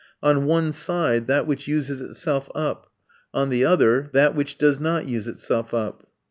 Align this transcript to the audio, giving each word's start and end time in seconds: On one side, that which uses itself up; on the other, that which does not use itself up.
On 0.23 0.45
one 0.47 0.71
side, 0.71 1.27
that 1.27 1.45
which 1.45 1.67
uses 1.67 2.01
itself 2.01 2.49
up; 2.55 2.87
on 3.35 3.51
the 3.51 3.63
other, 3.63 4.09
that 4.13 4.33
which 4.33 4.57
does 4.57 4.79
not 4.79 5.05
use 5.05 5.27
itself 5.27 5.75
up. 5.75 6.07